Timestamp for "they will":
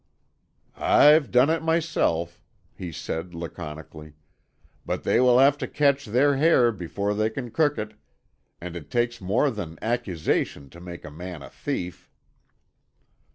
5.03-5.37